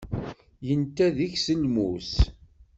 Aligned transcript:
Yenta 0.67 1.07
deg-s 1.17 1.45
lmus. 1.61 2.11